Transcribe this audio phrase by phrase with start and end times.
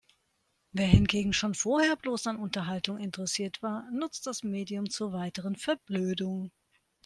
[0.71, 6.49] Wer hingegen schon vorher bloß an Unterhaltung interessiert war, nutzt das Medium zur weiteren Verblödung.